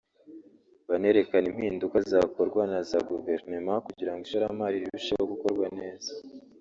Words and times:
banerekane 0.87 1.47
impinduka 1.51 1.97
zakorwa 2.11 2.61
na 2.71 2.79
za 2.89 2.99
Guverinoma 3.09 3.73
kugira 3.85 4.11
ngo 4.13 4.21
ishoramari 4.27 4.75
rirusheho 4.83 5.23
gukorwa 5.31 5.67
neza 5.79 6.11